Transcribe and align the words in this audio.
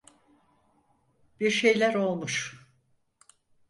Bir 1.39 1.51
şeyler 1.51 1.93
olmuş. 1.95 2.67